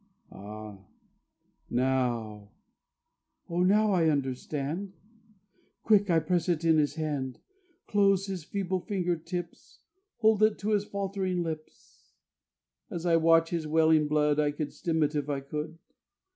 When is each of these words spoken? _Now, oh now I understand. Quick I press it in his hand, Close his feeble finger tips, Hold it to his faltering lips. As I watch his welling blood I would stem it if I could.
_Now, 1.69 2.51
oh 3.47 3.61
now 3.61 3.91
I 3.91 4.09
understand. 4.09 4.93
Quick 5.83 6.09
I 6.09 6.17
press 6.17 6.49
it 6.49 6.65
in 6.65 6.79
his 6.79 6.95
hand, 6.95 7.37
Close 7.85 8.25
his 8.25 8.43
feeble 8.43 8.79
finger 8.79 9.15
tips, 9.15 9.81
Hold 10.21 10.41
it 10.41 10.57
to 10.57 10.69
his 10.71 10.85
faltering 10.85 11.43
lips. 11.43 12.13
As 12.89 13.05
I 13.05 13.17
watch 13.17 13.51
his 13.51 13.67
welling 13.67 14.07
blood 14.07 14.39
I 14.39 14.51
would 14.57 14.73
stem 14.73 15.03
it 15.03 15.13
if 15.13 15.29
I 15.29 15.39
could. 15.39 15.77